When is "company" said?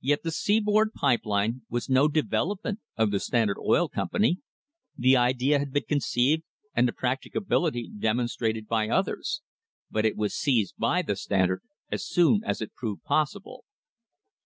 3.88-4.40